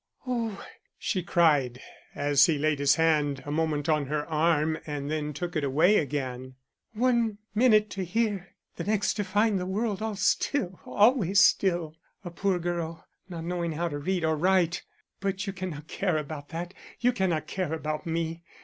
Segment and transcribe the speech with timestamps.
[0.25, 0.65] "Oh,"
[0.97, 1.79] she cried,
[2.15, 5.97] as he laid his hand a moment on her arm and then took it away
[5.97, 6.55] again,
[6.93, 8.47] "one minute to hear!
[8.77, 11.95] the next to find the world all still, always still,
[12.25, 14.81] a poor girl not knowing how to read or write!
[15.19, 18.41] But you cannot care about that; you cannot care about me.